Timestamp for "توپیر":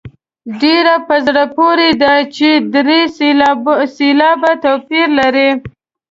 4.63-5.07